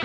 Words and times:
All 0.00 0.04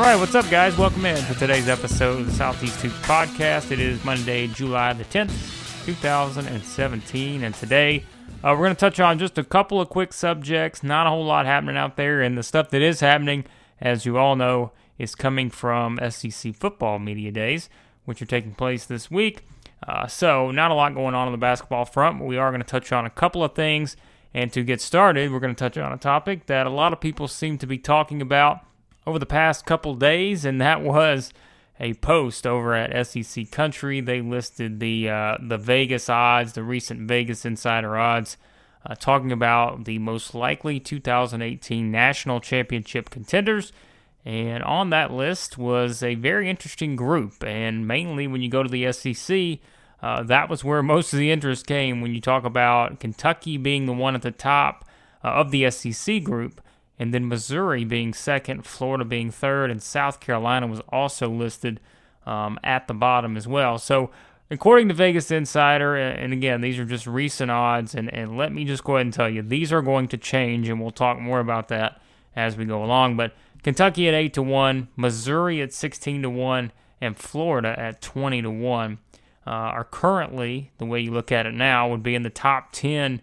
right, 0.00 0.16
what's 0.16 0.34
up, 0.34 0.50
guys? 0.50 0.76
Welcome 0.76 1.06
in 1.06 1.24
to 1.26 1.34
today's 1.34 1.68
episode 1.68 2.20
of 2.20 2.26
the 2.26 2.32
Southeast 2.32 2.80
Hoops 2.80 2.96
Podcast. 3.02 3.70
It 3.70 3.78
is 3.78 4.04
Monday, 4.04 4.48
July 4.48 4.94
the 4.94 5.04
10th, 5.04 5.86
2017, 5.86 7.44
and 7.44 7.54
today 7.54 8.04
uh, 8.42 8.50
we're 8.50 8.64
going 8.64 8.74
to 8.74 8.80
touch 8.80 8.98
on 8.98 9.20
just 9.20 9.38
a 9.38 9.44
couple 9.44 9.80
of 9.80 9.88
quick 9.90 10.12
subjects. 10.12 10.82
Not 10.82 11.06
a 11.06 11.10
whole 11.10 11.24
lot 11.24 11.46
happening 11.46 11.76
out 11.76 11.96
there, 11.96 12.20
and 12.20 12.36
the 12.36 12.42
stuff 12.42 12.70
that 12.70 12.82
is 12.82 12.98
happening, 12.98 13.44
as 13.80 14.04
you 14.04 14.18
all 14.18 14.34
know, 14.34 14.72
is 14.98 15.14
coming 15.14 15.50
from 15.50 16.00
SEC 16.10 16.56
football 16.56 16.98
media 16.98 17.30
days, 17.30 17.70
which 18.08 18.22
are 18.22 18.26
taking 18.26 18.54
place 18.54 18.86
this 18.86 19.10
week. 19.10 19.44
Uh, 19.86 20.06
so, 20.06 20.50
not 20.50 20.70
a 20.70 20.74
lot 20.74 20.94
going 20.94 21.14
on 21.14 21.26
on 21.26 21.32
the 21.32 21.36
basketball 21.36 21.84
front, 21.84 22.18
but 22.18 22.24
we 22.24 22.38
are 22.38 22.50
going 22.50 22.62
to 22.62 22.66
touch 22.66 22.90
on 22.90 23.04
a 23.04 23.10
couple 23.10 23.44
of 23.44 23.54
things. 23.54 23.98
And 24.32 24.50
to 24.54 24.64
get 24.64 24.80
started, 24.80 25.30
we're 25.30 25.40
going 25.40 25.54
to 25.54 25.58
touch 25.58 25.76
on 25.76 25.92
a 25.92 25.98
topic 25.98 26.46
that 26.46 26.66
a 26.66 26.70
lot 26.70 26.94
of 26.94 27.00
people 27.00 27.28
seem 27.28 27.58
to 27.58 27.66
be 27.66 27.76
talking 27.76 28.22
about 28.22 28.60
over 29.06 29.18
the 29.18 29.26
past 29.26 29.66
couple 29.66 29.94
days, 29.94 30.46
and 30.46 30.58
that 30.58 30.80
was 30.80 31.34
a 31.78 31.92
post 31.94 32.46
over 32.46 32.74
at 32.74 33.06
SEC 33.06 33.50
Country. 33.50 34.00
They 34.00 34.22
listed 34.22 34.80
the 34.80 35.10
uh, 35.10 35.36
the 35.42 35.58
Vegas 35.58 36.08
odds, 36.08 36.54
the 36.54 36.62
recent 36.62 37.08
Vegas 37.08 37.44
Insider 37.44 37.98
odds, 37.98 38.38
uh, 38.86 38.94
talking 38.94 39.32
about 39.32 39.84
the 39.84 39.98
most 39.98 40.34
likely 40.34 40.80
2018 40.80 41.90
national 41.90 42.40
championship 42.40 43.10
contenders. 43.10 43.70
And 44.28 44.62
on 44.62 44.90
that 44.90 45.10
list 45.10 45.56
was 45.56 46.02
a 46.02 46.14
very 46.14 46.50
interesting 46.50 46.96
group, 46.96 47.42
and 47.42 47.88
mainly 47.88 48.26
when 48.26 48.42
you 48.42 48.50
go 48.50 48.62
to 48.62 48.68
the 48.68 48.92
SEC. 48.92 49.58
Uh, 50.00 50.22
that 50.22 50.50
was 50.50 50.62
where 50.62 50.82
most 50.94 51.14
of 51.14 51.18
the 51.18 51.30
interest 51.30 51.66
came 51.66 52.02
when 52.02 52.14
you 52.14 52.20
talk 52.20 52.44
about 52.44 53.00
Kentucky 53.00 53.56
being 53.56 53.86
the 53.86 53.92
one 53.92 54.14
at 54.14 54.22
the 54.22 54.30
top 54.30 54.84
uh, 55.24 55.28
of 55.28 55.50
the 55.50 55.68
SEC 55.70 56.22
group 56.22 56.60
and 56.98 57.14
then 57.14 57.26
Missouri 57.26 57.84
being 57.84 58.12
second, 58.12 58.66
Florida 58.66 59.04
being 59.04 59.30
third, 59.30 59.70
and 59.70 59.82
South 59.82 60.20
Carolina 60.20 60.66
was 60.66 60.80
also 60.90 61.28
listed 61.28 61.80
um, 62.26 62.58
at 62.62 62.86
the 62.86 62.94
bottom 62.94 63.36
as 63.36 63.46
well. 63.46 63.78
So, 63.78 64.10
according 64.50 64.88
to 64.88 64.94
Vegas 64.94 65.30
Insider, 65.30 65.96
and 65.96 66.32
again, 66.32 66.60
these 66.60 66.78
are 66.78 66.84
just 66.84 67.06
recent 67.06 67.50
odds, 67.50 67.94
and, 67.94 68.12
and 68.12 68.36
let 68.36 68.52
me 68.52 68.64
just 68.64 68.84
go 68.84 68.96
ahead 68.96 69.06
and 69.06 69.14
tell 69.14 69.30
you, 69.30 69.42
these 69.42 69.72
are 69.72 69.82
going 69.82 70.08
to 70.08 70.16
change, 70.16 70.68
and 70.68 70.80
we'll 70.80 70.90
talk 70.90 71.18
more 71.18 71.40
about 71.40 71.68
that 71.68 72.02
as 72.34 72.56
we 72.56 72.64
go 72.64 72.84
along. 72.84 73.16
But 73.16 73.32
Kentucky 73.62 74.08
at 74.08 74.14
8 74.14 74.34
to 74.34 74.42
1, 74.42 74.88
Missouri 74.96 75.60
at 75.60 75.72
16 75.72 76.22
to 76.22 76.30
1, 76.30 76.72
and 77.00 77.16
Florida 77.16 77.74
at 77.78 78.00
20 78.00 78.42
to 78.42 78.50
1 78.50 78.98
uh, 79.46 79.50
are 79.50 79.84
currently, 79.84 80.70
the 80.78 80.84
way 80.84 81.00
you 81.00 81.10
look 81.10 81.32
at 81.32 81.46
it 81.46 81.54
now, 81.54 81.88
would 81.88 82.02
be 82.02 82.14
in 82.14 82.22
the 82.22 82.30
top 82.30 82.72
10 82.72 83.22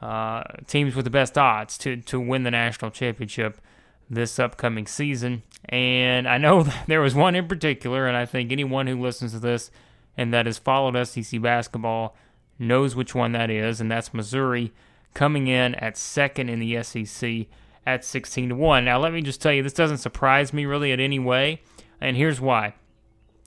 uh, 0.00 0.42
teams 0.66 0.94
with 0.94 1.04
the 1.04 1.10
best 1.10 1.36
odds 1.38 1.78
to, 1.78 1.96
to 1.96 2.20
win 2.20 2.42
the 2.42 2.50
national 2.50 2.90
championship 2.90 3.60
this 4.08 4.38
upcoming 4.38 4.86
season. 4.86 5.42
And 5.68 6.28
I 6.28 6.38
know 6.38 6.66
there 6.86 7.00
was 7.00 7.14
one 7.14 7.34
in 7.34 7.48
particular, 7.48 8.06
and 8.06 8.16
I 8.16 8.26
think 8.26 8.52
anyone 8.52 8.86
who 8.86 9.00
listens 9.00 9.32
to 9.32 9.38
this 9.38 9.70
and 10.16 10.32
that 10.32 10.46
has 10.46 10.58
followed 10.58 11.06
SEC 11.06 11.40
basketball 11.42 12.16
knows 12.58 12.96
which 12.96 13.14
one 13.14 13.32
that 13.32 13.50
is, 13.50 13.80
and 13.80 13.90
that's 13.90 14.14
Missouri 14.14 14.72
coming 15.12 15.46
in 15.46 15.74
at 15.76 15.96
second 15.96 16.48
in 16.48 16.58
the 16.58 16.82
SEC 16.82 17.46
at 17.86 18.04
16 18.04 18.50
to 18.50 18.54
1. 18.54 18.84
Now, 18.84 18.98
let 18.98 19.12
me 19.12 19.22
just 19.22 19.40
tell 19.40 19.52
you, 19.52 19.62
this 19.62 19.72
doesn't 19.72 19.98
surprise 19.98 20.52
me 20.52 20.66
really 20.66 20.92
in 20.92 21.00
any 21.00 21.18
way, 21.18 21.62
and 22.00 22.16
here's 22.16 22.40
why. 22.40 22.74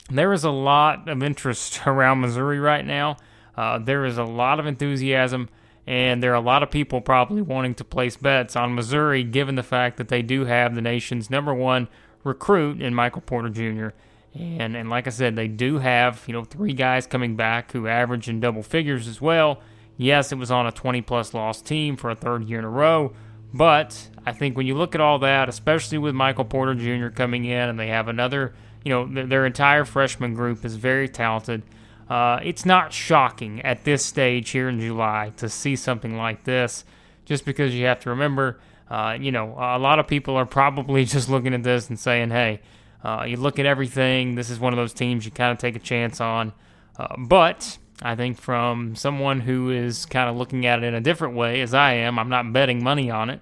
There 0.09 0.33
is 0.33 0.43
a 0.43 0.49
lot 0.49 1.07
of 1.07 1.21
interest 1.21 1.81
around 1.85 2.21
Missouri 2.21 2.59
right 2.59 2.85
now. 2.85 3.17
Uh, 3.55 3.77
there 3.77 4.05
is 4.05 4.17
a 4.17 4.23
lot 4.23 4.59
of 4.59 4.65
enthusiasm 4.65 5.49
and 5.89 6.21
there 6.21 6.31
are 6.31 6.35
a 6.35 6.39
lot 6.39 6.61
of 6.61 6.69
people 6.69 7.01
probably 7.01 7.41
wanting 7.41 7.73
to 7.73 7.83
place 7.83 8.15
bets 8.15 8.55
on 8.55 8.75
Missouri 8.75 9.23
given 9.23 9.55
the 9.55 9.63
fact 9.63 9.97
that 9.97 10.07
they 10.07 10.21
do 10.21 10.45
have 10.45 10.75
the 10.75 10.81
nation's 10.81 11.31
number 11.31 11.51
one 11.51 11.87
recruit 12.23 12.79
in 12.79 12.93
Michael 12.93 13.21
Porter 13.21 13.49
Jr. 13.49 13.89
And 14.35 14.77
and 14.77 14.91
like 14.91 15.07
I 15.07 15.09
said, 15.09 15.35
they 15.35 15.47
do 15.47 15.79
have, 15.79 16.23
you 16.27 16.33
know, 16.33 16.43
three 16.43 16.73
guys 16.73 17.07
coming 17.07 17.35
back 17.35 17.71
who 17.71 17.87
average 17.87 18.29
in 18.29 18.39
double 18.39 18.61
figures 18.61 19.07
as 19.07 19.19
well. 19.19 19.61
Yes, 19.97 20.31
it 20.31 20.37
was 20.37 20.51
on 20.51 20.67
a 20.67 20.71
20 20.71 21.01
plus 21.01 21.33
loss 21.33 21.59
team 21.59 21.97
for 21.97 22.11
a 22.11 22.15
third 22.15 22.43
year 22.47 22.59
in 22.59 22.65
a 22.65 22.69
row, 22.69 23.13
but 23.53 24.09
I 24.25 24.31
think 24.31 24.55
when 24.55 24.67
you 24.67 24.75
look 24.75 24.95
at 24.95 25.01
all 25.01 25.19
that, 25.19 25.49
especially 25.49 25.97
with 25.97 26.13
Michael 26.13 26.45
Porter 26.45 26.75
Jr. 26.75 27.09
coming 27.09 27.45
in 27.45 27.69
and 27.69 27.79
they 27.79 27.87
have 27.87 28.07
another, 28.07 28.53
you 28.83 28.89
know, 28.89 29.25
their 29.25 29.45
entire 29.45 29.85
freshman 29.85 30.33
group 30.33 30.63
is 30.63 30.75
very 30.75 31.09
talented. 31.09 31.63
Uh, 32.09 32.39
it's 32.43 32.65
not 32.65 32.93
shocking 32.93 33.61
at 33.61 33.83
this 33.83 34.05
stage 34.05 34.49
here 34.49 34.69
in 34.69 34.79
July 34.79 35.31
to 35.37 35.49
see 35.49 35.75
something 35.75 36.15
like 36.15 36.43
this, 36.43 36.83
just 37.25 37.45
because 37.45 37.73
you 37.73 37.85
have 37.85 37.99
to 38.01 38.09
remember, 38.09 38.59
uh, 38.89 39.17
you 39.19 39.31
know, 39.31 39.55
a 39.57 39.77
lot 39.77 39.99
of 39.99 40.07
people 40.07 40.35
are 40.35 40.45
probably 40.45 41.05
just 41.15 41.29
looking 41.29 41.53
at 41.53 41.63
this 41.63 41.89
and 41.89 41.99
saying, 41.99 42.29
hey, 42.29 42.61
uh, 43.03 43.25
you 43.27 43.37
look 43.37 43.59
at 43.59 43.65
everything, 43.65 44.35
this 44.35 44.49
is 44.49 44.59
one 44.59 44.73
of 44.73 44.77
those 44.77 44.93
teams 44.93 45.25
you 45.25 45.31
kind 45.31 45.51
of 45.51 45.57
take 45.57 45.75
a 45.75 45.79
chance 45.79 46.19
on. 46.19 46.51
Uh, 46.97 47.15
but 47.17 47.77
I 48.01 48.15
think 48.15 48.39
from 48.39 48.95
someone 48.95 49.41
who 49.41 49.69
is 49.71 50.05
kind 50.05 50.29
of 50.29 50.37
looking 50.37 50.65
at 50.65 50.79
it 50.79 50.85
in 50.85 50.93
a 50.93 51.01
different 51.01 51.35
way, 51.35 51.61
as 51.61 51.73
I 51.73 51.93
am, 51.93 52.17
I'm 52.17 52.29
not 52.29 52.51
betting 52.53 52.83
money 52.83 53.11
on 53.11 53.29
it. 53.29 53.41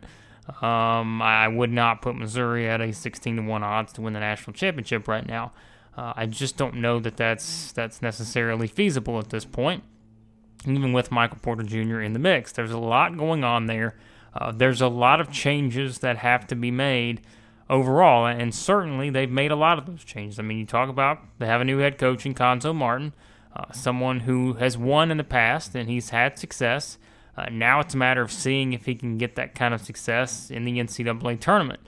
Um, 0.63 1.21
I 1.21 1.47
would 1.47 1.71
not 1.71 2.01
put 2.01 2.15
Missouri 2.15 2.67
at 2.69 2.81
a 2.81 2.93
16 2.93 3.35
to 3.35 3.41
1 3.41 3.63
odds 3.63 3.93
to 3.93 4.01
win 4.01 4.13
the 4.13 4.19
national 4.19 4.53
championship 4.53 5.07
right 5.07 5.25
now. 5.25 5.51
Uh, 5.95 6.13
I 6.15 6.25
just 6.25 6.57
don't 6.57 6.75
know 6.75 6.99
that 6.99 7.17
that's 7.17 7.71
that's 7.71 8.01
necessarily 8.01 8.67
feasible 8.67 9.17
at 9.19 9.29
this 9.29 9.45
point. 9.45 9.83
Even 10.65 10.93
with 10.93 11.11
Michael 11.11 11.39
Porter 11.41 11.63
Jr. 11.63 12.01
in 12.01 12.13
the 12.13 12.19
mix, 12.19 12.51
there's 12.51 12.71
a 12.71 12.77
lot 12.77 13.17
going 13.17 13.43
on 13.43 13.65
there. 13.65 13.95
Uh, 14.33 14.51
there's 14.51 14.81
a 14.81 14.87
lot 14.87 15.19
of 15.19 15.31
changes 15.31 15.99
that 15.99 16.17
have 16.17 16.45
to 16.47 16.55
be 16.55 16.71
made 16.71 17.21
overall, 17.69 18.25
and 18.25 18.53
certainly 18.53 19.09
they've 19.09 19.31
made 19.31 19.51
a 19.51 19.55
lot 19.55 19.77
of 19.77 19.85
those 19.85 20.03
changes. 20.03 20.39
I 20.39 20.43
mean, 20.43 20.59
you 20.59 20.65
talk 20.65 20.89
about 20.89 21.19
they 21.39 21.47
have 21.47 21.61
a 21.61 21.65
new 21.65 21.79
head 21.79 21.97
coach 21.97 22.25
in 22.25 22.35
Cuonzo 22.35 22.75
Martin, 22.75 23.13
uh, 23.57 23.71
someone 23.71 24.21
who 24.21 24.53
has 24.53 24.77
won 24.77 25.09
in 25.09 25.17
the 25.17 25.23
past 25.23 25.73
and 25.73 25.89
he's 25.89 26.11
had 26.11 26.37
success. 26.37 26.99
Uh, 27.35 27.47
now 27.51 27.79
it's 27.79 27.95
a 27.95 27.97
matter 27.97 28.21
of 28.21 28.31
seeing 28.31 28.73
if 28.73 28.85
he 28.85 28.93
can 28.93 29.17
get 29.17 29.35
that 29.35 29.55
kind 29.55 29.73
of 29.73 29.81
success 29.81 30.51
in 30.51 30.63
the 30.63 30.77
NCAA 30.77 31.39
tournament. 31.39 31.79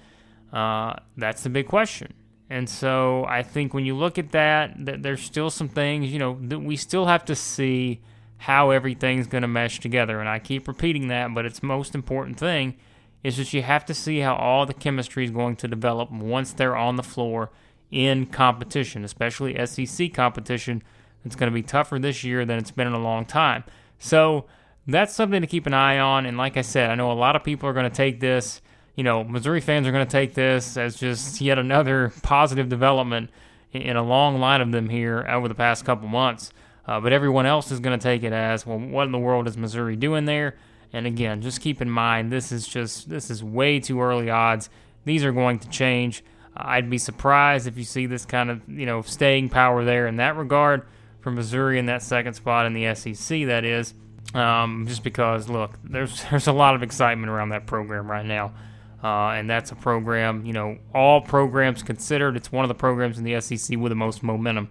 Uh, 0.52 0.96
that's 1.16 1.44
the 1.44 1.50
big 1.50 1.68
question. 1.68 2.14
And 2.50 2.68
so 2.68 3.26
I 3.26 3.44
think 3.44 3.74
when 3.74 3.86
you 3.86 3.96
look 3.96 4.18
at 4.18 4.32
that, 4.32 4.74
that 4.86 5.04
there's 5.04 5.22
still 5.22 5.52
some 5.52 5.70
things, 5.70 6.12
you 6.12 6.18
know, 6.18 6.40
that 6.42 6.60
we 6.60 6.76
still 6.76 7.06
have 7.06 7.24
to 7.26 7.36
see 7.36 8.02
how 8.38 8.72
everything's 8.72 9.28
going 9.28 9.44
to 9.44 9.48
mesh 9.48 9.80
together. 9.80 10.20
And 10.20 10.28
I 10.28 10.40
keep 10.40 10.68
repeating 10.68 11.10
that, 11.10 11.34
but 11.36 11.46
its 11.46 11.62
most 11.62 11.94
important 11.94 12.40
thing 12.40 12.78
is 13.24 13.38
that 13.38 13.54
you 13.54 13.62
have 13.62 13.86
to 13.86 13.94
see 13.94 14.20
how 14.20 14.36
all 14.36 14.66
the 14.66 14.74
chemistry 14.74 15.26
is 15.26 15.32
going 15.32 15.58
to 15.58 15.68
develop 15.68 16.10
once 16.10 16.54
they're 16.54 16.76
on 16.76 16.96
the 16.96 17.04
floor 17.04 17.52
in 17.92 18.26
competition, 18.26 19.04
especially 19.04 19.64
SEC 19.66 20.14
competition. 20.14 20.82
It's 21.26 21.36
going 21.36 21.52
to 21.52 21.54
be 21.54 21.64
tougher 21.64 22.00
this 22.00 22.24
year 22.24 22.46
than 22.46 22.58
it's 22.58 22.72
been 22.72 22.88
in 22.88 22.94
a 22.94 23.00
long 23.00 23.26
time. 23.26 23.64
So 23.98 24.46
that's 24.88 25.14
something 25.14 25.42
to 25.42 25.48
keep 25.48 25.68
an 25.68 25.74
eye 25.74 26.00
on. 26.00 26.26
And 26.26 26.38
like 26.38 26.58
I 26.58 26.62
said, 26.62 26.90
I 26.90 26.96
know 26.96 27.12
a 27.12 27.14
lot 27.14 27.36
of 27.36 27.44
people 27.44 27.68
are 27.70 27.74
going 27.74 27.90
to 27.90 27.96
take 27.96 28.20
this 28.20 28.62
you 29.00 29.04
know, 29.04 29.24
Missouri 29.24 29.62
fans 29.62 29.88
are 29.88 29.94
going 29.94 30.06
to 30.06 30.12
take 30.12 30.34
this 30.34 30.76
as 30.76 30.98
just 30.98 31.40
yet 31.40 31.58
another 31.58 32.12
positive 32.22 32.68
development 32.68 33.30
in 33.72 33.96
a 33.96 34.04
long 34.04 34.42
line 34.42 34.60
of 34.60 34.74
them 34.74 34.90
here 34.90 35.26
over 35.30 35.48
the 35.48 35.56
past 35.56 35.86
couple 35.86 36.10
months. 36.10 36.52
Uh, 36.86 37.00
but 37.00 37.14
everyone 37.14 37.46
else 37.46 37.72
is 37.72 37.80
going 37.80 37.98
to 37.98 38.04
take 38.04 38.24
it 38.24 38.34
as, 38.34 38.66
well, 38.66 38.78
what 38.78 39.06
in 39.06 39.14
the 39.14 39.18
world 39.18 39.48
is 39.48 39.56
Missouri 39.56 39.96
doing 39.96 40.26
there? 40.26 40.58
And 40.92 41.08
again, 41.08 41.42
just 41.42 41.62
keep 41.62 41.82
in 41.82 41.90
mind, 41.90 42.30
this 42.30 42.52
is 42.52 42.68
just 42.68 43.08
this 43.08 43.30
is 43.30 43.42
way 43.42 43.80
too 43.80 44.02
early 44.02 44.30
odds. 44.30 44.70
These 45.06 45.24
are 45.24 45.32
going 45.32 45.60
to 45.60 45.70
change. 45.70 46.22
I'd 46.58 46.90
be 46.90 46.98
surprised 46.98 47.68
if 47.68 47.78
you 47.78 47.86
see 47.86 48.06
this 48.06 48.26
kind 48.26 48.50
of 48.50 48.68
you 48.68 48.86
know 48.86 49.02
staying 49.02 49.48
power 49.48 49.86
there 49.86 50.08
in 50.08 50.18
that 50.18 50.36
regard 50.36 50.86
for 51.22 51.32
Missouri 51.32 51.80
in 51.80 51.86
that 51.88 52.02
second 52.02 52.34
spot 52.34 52.66
in 52.66 52.74
the 52.74 52.94
SEC. 52.96 53.46
That 53.48 53.66
is, 53.66 53.94
um, 54.34 54.86
just 54.88 55.04
because 55.04 55.50
look, 55.50 55.72
there's 55.84 56.24
there's 56.30 56.48
a 56.48 56.54
lot 56.54 56.76
of 56.76 56.84
excitement 56.84 57.30
around 57.30 57.50
that 57.50 57.66
program 57.66 58.10
right 58.10 58.26
now. 58.26 58.54
Uh, 59.04 59.30
and 59.30 59.50
that's 59.50 59.72
a 59.72 59.76
program, 59.76 60.46
you 60.46 60.52
know, 60.52 60.78
all 60.94 61.22
programs 61.22 61.82
considered, 61.84 62.36
it's 62.36 62.52
one 62.52 62.66
of 62.66 62.68
the 62.68 62.76
programs 62.76 63.18
in 63.18 63.24
the 63.24 63.40
SEC 63.40 63.78
with 63.78 63.92
the 63.92 63.96
most 63.96 64.24
momentum 64.24 64.70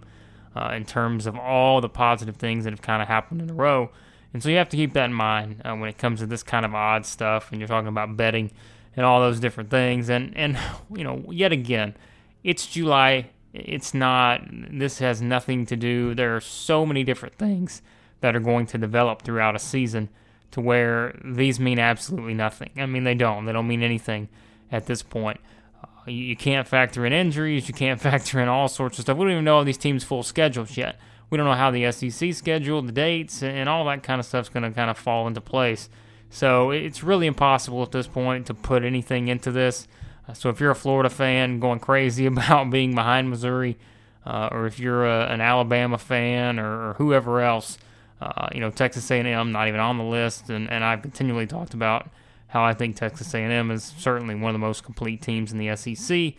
uh, 0.55 0.71
in 0.75 0.85
terms 0.85 1.25
of 1.25 1.35
all 1.35 1.81
the 1.81 1.89
positive 1.89 2.35
things 2.35 2.63
that 2.63 2.71
have 2.71 2.81
kind 2.81 3.01
of 3.01 3.07
happened 3.07 3.41
in 3.41 3.49
a 3.49 3.53
row. 3.53 3.89
And 4.33 4.43
so 4.43 4.49
you 4.49 4.57
have 4.57 4.69
to 4.69 4.77
keep 4.77 4.93
that 4.93 5.05
in 5.05 5.13
mind 5.13 5.61
uh, 5.65 5.73
when 5.75 5.89
it 5.89 5.97
comes 5.97 6.19
to 6.19 6.27
this 6.27 6.43
kind 6.43 6.63
of 6.63 6.75
odd 6.75 7.05
stuff 7.05 7.51
and 7.51 7.59
you're 7.59 7.67
talking 7.67 7.87
about 7.87 8.15
betting 8.15 8.51
and 8.95 9.03
all 9.03 9.19
those 9.19 9.39
different 9.39 9.71
things. 9.71 10.09
And, 10.09 10.37
and, 10.37 10.59
you 10.95 11.03
know, 11.03 11.23
yet 11.31 11.51
again, 11.51 11.95
it's 12.43 12.67
July. 12.67 13.31
It's 13.53 13.93
not, 13.93 14.41
this 14.51 14.99
has 14.99 15.21
nothing 15.21 15.65
to 15.67 15.75
do. 15.75 16.13
There 16.13 16.35
are 16.35 16.41
so 16.41 16.85
many 16.85 17.03
different 17.03 17.35
things 17.35 17.81
that 18.21 18.35
are 18.35 18.39
going 18.39 18.65
to 18.67 18.77
develop 18.77 19.21
throughout 19.21 19.55
a 19.55 19.59
season 19.59 20.09
to 20.51 20.61
where 20.61 21.19
these 21.23 21.59
mean 21.59 21.79
absolutely 21.79 22.33
nothing. 22.33 22.71
I 22.77 22.85
mean, 22.85 23.03
they 23.03 23.15
don't. 23.15 23.45
They 23.45 23.53
don't 23.53 23.67
mean 23.67 23.83
anything 23.83 24.29
at 24.71 24.85
this 24.85 25.01
point. 25.01 25.39
Uh, 25.83 26.11
you 26.11 26.35
can't 26.35 26.67
factor 26.67 27.05
in 27.05 27.13
injuries. 27.13 27.67
You 27.67 27.73
can't 27.73 28.01
factor 28.01 28.39
in 28.39 28.47
all 28.47 28.67
sorts 28.67 28.99
of 28.99 29.03
stuff. 29.03 29.17
We 29.17 29.25
don't 29.25 29.33
even 29.33 29.45
know 29.45 29.57
all 29.57 29.63
these 29.63 29.77
teams' 29.77 30.03
full 30.03 30.23
schedules 30.23 30.77
yet. 30.77 30.99
We 31.29 31.37
don't 31.37 31.45
know 31.45 31.53
how 31.53 31.71
the 31.71 31.91
SEC 31.91 32.33
schedule, 32.33 32.81
the 32.81 32.91
dates, 32.91 33.43
and 33.43 33.69
all 33.69 33.85
that 33.85 34.01
kind 34.01 34.19
of 34.19 34.25
stuff 34.25 34.45
is 34.45 34.49
going 34.49 34.63
to 34.63 34.71
kind 34.71 34.89
of 34.89 34.97
fall 34.97 35.27
into 35.27 35.41
place. 35.41 35.89
So 36.31 36.71
it's 36.71 37.03
really 37.03 37.27
impossible 37.27 37.83
at 37.83 37.91
this 37.91 38.07
point 38.07 38.47
to 38.47 38.53
put 38.53 38.83
anything 38.83 39.27
into 39.27 39.51
this. 39.51 39.87
So 40.33 40.49
if 40.49 40.59
you're 40.59 40.71
a 40.71 40.75
Florida 40.75 41.09
fan 41.09 41.59
going 41.59 41.79
crazy 41.79 42.25
about 42.27 42.69
being 42.69 42.95
behind 42.95 43.29
Missouri, 43.29 43.77
uh, 44.25 44.49
or 44.51 44.67
if 44.67 44.79
you're 44.79 45.05
a, 45.05 45.27
an 45.27 45.41
Alabama 45.41 45.97
fan 45.97 46.59
or, 46.59 46.89
or 46.89 46.93
whoever 46.95 47.41
else, 47.41 47.77
uh, 48.21 48.49
you 48.53 48.59
know 48.59 48.69
Texas 48.69 49.09
A&M 49.09 49.51
not 49.51 49.67
even 49.67 49.79
on 49.79 49.97
the 49.97 50.03
list, 50.03 50.49
and, 50.49 50.69
and 50.69 50.83
I've 50.83 51.01
continually 51.01 51.47
talked 51.47 51.73
about 51.73 52.09
how 52.47 52.63
I 52.63 52.73
think 52.73 52.95
Texas 52.95 53.33
A&M 53.33 53.71
is 53.71 53.93
certainly 53.97 54.35
one 54.35 54.49
of 54.49 54.53
the 54.53 54.65
most 54.65 54.83
complete 54.83 55.21
teams 55.21 55.51
in 55.51 55.57
the 55.57 55.75
SEC. 55.75 56.33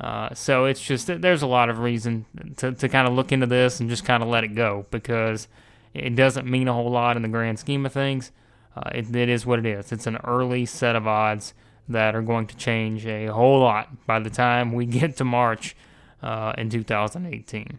Uh, 0.00 0.34
so 0.34 0.64
it's 0.64 0.80
just 0.80 1.06
there's 1.06 1.42
a 1.42 1.46
lot 1.46 1.70
of 1.70 1.78
reason 1.78 2.26
to, 2.56 2.72
to 2.72 2.88
kind 2.88 3.06
of 3.06 3.14
look 3.14 3.30
into 3.30 3.46
this 3.46 3.78
and 3.78 3.88
just 3.88 4.04
kind 4.04 4.22
of 4.22 4.28
let 4.28 4.42
it 4.42 4.54
go 4.54 4.84
because 4.90 5.46
it 5.94 6.16
doesn't 6.16 6.46
mean 6.46 6.66
a 6.66 6.72
whole 6.72 6.90
lot 6.90 7.16
in 7.16 7.22
the 7.22 7.28
grand 7.28 7.58
scheme 7.58 7.86
of 7.86 7.92
things. 7.92 8.32
Uh, 8.76 8.90
it, 8.92 9.14
it 9.14 9.28
is 9.28 9.46
what 9.46 9.60
it 9.60 9.66
is. 9.66 9.92
It's 9.92 10.06
an 10.06 10.16
early 10.24 10.66
set 10.66 10.96
of 10.96 11.06
odds 11.06 11.54
that 11.88 12.14
are 12.14 12.22
going 12.22 12.46
to 12.46 12.56
change 12.56 13.06
a 13.06 13.26
whole 13.26 13.60
lot 13.60 14.06
by 14.06 14.18
the 14.18 14.30
time 14.30 14.72
we 14.72 14.86
get 14.86 15.16
to 15.16 15.24
March 15.24 15.76
uh, 16.22 16.52
in 16.56 16.70
2018. 16.70 17.78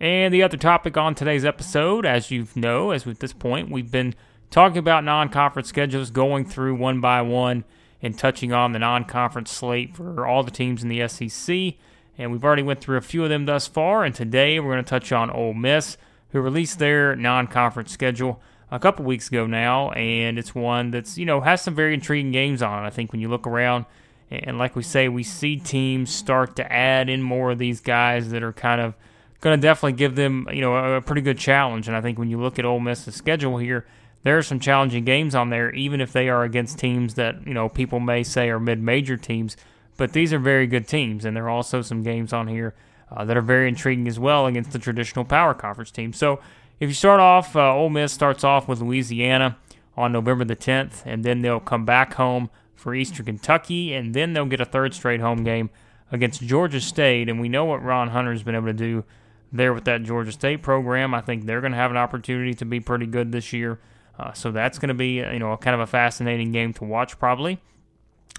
And 0.00 0.34
the 0.34 0.42
other 0.42 0.56
topic 0.56 0.96
on 0.96 1.14
today's 1.14 1.44
episode, 1.44 2.04
as 2.04 2.30
you 2.30 2.46
know, 2.54 2.90
as 2.90 3.06
at 3.06 3.20
this 3.20 3.32
point, 3.32 3.70
we've 3.70 3.90
been 3.90 4.14
talking 4.50 4.78
about 4.78 5.04
non-conference 5.04 5.68
schedules, 5.68 6.10
going 6.10 6.44
through 6.44 6.74
one 6.74 7.00
by 7.00 7.22
one 7.22 7.64
and 8.02 8.18
touching 8.18 8.52
on 8.52 8.72
the 8.72 8.78
non-conference 8.78 9.50
slate 9.50 9.96
for 9.96 10.26
all 10.26 10.42
the 10.42 10.50
teams 10.50 10.82
in 10.82 10.88
the 10.88 11.08
SEC. 11.08 11.74
And 12.18 12.30
we've 12.30 12.44
already 12.44 12.62
went 12.62 12.80
through 12.80 12.98
a 12.98 13.02
few 13.02 13.24
of 13.24 13.30
them 13.30 13.46
thus 13.46 13.66
far. 13.66 14.04
And 14.04 14.14
today 14.14 14.60
we're 14.60 14.72
going 14.72 14.84
to 14.84 14.90
touch 14.90 15.10
on 15.10 15.30
Ole 15.30 15.54
Miss, 15.54 15.96
who 16.30 16.40
released 16.40 16.78
their 16.78 17.16
non-conference 17.16 17.90
schedule 17.90 18.42
a 18.74 18.78
couple 18.80 19.04
weeks 19.04 19.28
ago 19.28 19.46
now, 19.46 19.92
and 19.92 20.36
it's 20.36 20.52
one 20.52 20.90
that's 20.90 21.16
you 21.16 21.24
know 21.24 21.40
has 21.40 21.62
some 21.62 21.76
very 21.76 21.94
intriguing 21.94 22.32
games 22.32 22.60
on. 22.60 22.84
I 22.84 22.90
think 22.90 23.12
when 23.12 23.20
you 23.20 23.28
look 23.28 23.46
around, 23.46 23.86
and 24.30 24.58
like 24.58 24.74
we 24.74 24.82
say, 24.82 25.08
we 25.08 25.22
see 25.22 25.56
teams 25.56 26.12
start 26.12 26.56
to 26.56 26.72
add 26.72 27.08
in 27.08 27.22
more 27.22 27.52
of 27.52 27.58
these 27.58 27.80
guys 27.80 28.30
that 28.30 28.42
are 28.42 28.52
kind 28.52 28.80
of 28.80 28.94
going 29.40 29.56
to 29.56 29.62
definitely 29.62 29.92
give 29.92 30.16
them 30.16 30.48
you 30.52 30.60
know 30.60 30.96
a, 30.96 31.00
pretty 31.00 31.22
good 31.22 31.38
challenge. 31.38 31.86
And 31.86 31.96
I 31.96 32.00
think 32.00 32.18
when 32.18 32.30
you 32.30 32.40
look 32.40 32.58
at 32.58 32.64
Ole 32.64 32.80
Miss's 32.80 33.14
schedule 33.14 33.58
here, 33.58 33.86
there 34.24 34.36
are 34.36 34.42
some 34.42 34.58
challenging 34.58 35.04
games 35.04 35.36
on 35.36 35.50
there, 35.50 35.70
even 35.72 36.00
if 36.00 36.12
they 36.12 36.28
are 36.28 36.42
against 36.42 36.76
teams 36.76 37.14
that 37.14 37.46
you 37.46 37.54
know 37.54 37.68
people 37.68 38.00
may 38.00 38.24
say 38.24 38.50
are 38.50 38.58
mid-major 38.58 39.16
teams. 39.16 39.56
But 39.96 40.12
these 40.12 40.32
are 40.32 40.40
very 40.40 40.66
good 40.66 40.88
teams, 40.88 41.24
and 41.24 41.36
there 41.36 41.44
are 41.44 41.50
also 41.50 41.80
some 41.80 42.02
games 42.02 42.32
on 42.32 42.48
here 42.48 42.74
uh, 43.08 43.24
that 43.24 43.36
are 43.36 43.40
very 43.40 43.68
intriguing 43.68 44.08
as 44.08 44.18
well 44.18 44.46
against 44.46 44.72
the 44.72 44.80
traditional 44.80 45.24
power 45.24 45.54
conference 45.54 45.92
teams. 45.92 46.16
So 46.18 46.40
if 46.84 46.90
you 46.90 46.94
start 46.94 47.18
off, 47.20 47.56
uh, 47.56 47.74
Ole 47.74 47.90
Miss 47.90 48.12
starts 48.12 48.44
off 48.44 48.68
with 48.68 48.80
Louisiana 48.80 49.56
on 49.96 50.12
November 50.12 50.44
the 50.44 50.56
10th, 50.56 51.02
and 51.06 51.24
then 51.24 51.40
they'll 51.40 51.60
come 51.60 51.84
back 51.84 52.14
home 52.14 52.50
for 52.74 52.94
Eastern 52.94 53.24
Kentucky, 53.24 53.94
and 53.94 54.12
then 54.12 54.34
they'll 54.34 54.44
get 54.44 54.60
a 54.60 54.66
third 54.66 54.92
straight 54.92 55.20
home 55.20 55.44
game 55.44 55.70
against 56.12 56.42
Georgia 56.42 56.80
State. 56.80 57.28
And 57.28 57.40
we 57.40 57.48
know 57.48 57.64
what 57.64 57.82
Ron 57.82 58.08
Hunter's 58.08 58.42
been 58.42 58.54
able 58.54 58.66
to 58.66 58.72
do 58.74 59.04
there 59.50 59.72
with 59.72 59.84
that 59.84 60.02
Georgia 60.02 60.32
State 60.32 60.62
program. 60.62 61.14
I 61.14 61.22
think 61.22 61.46
they're 61.46 61.62
going 61.62 61.72
to 61.72 61.78
have 61.78 61.90
an 61.90 61.96
opportunity 61.96 62.52
to 62.54 62.64
be 62.64 62.80
pretty 62.80 63.06
good 63.06 63.32
this 63.32 63.52
year. 63.52 63.80
Uh, 64.18 64.32
so 64.32 64.52
that's 64.52 64.78
going 64.78 64.88
to 64.88 64.94
be, 64.94 65.14
you 65.14 65.38
know, 65.38 65.56
kind 65.56 65.74
of 65.74 65.80
a 65.80 65.86
fascinating 65.86 66.52
game 66.52 66.72
to 66.74 66.84
watch 66.84 67.18
probably. 67.18 67.58